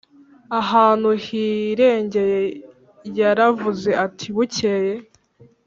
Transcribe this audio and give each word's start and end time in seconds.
Ahantu 0.59 1.09
hirengeye 1.23 2.41
yaravuze 3.19 3.89
ati 4.05 4.27
bukeye 4.35 4.93